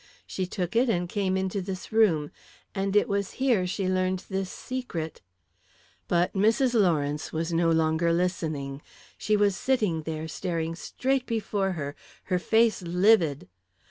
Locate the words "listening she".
8.11-9.37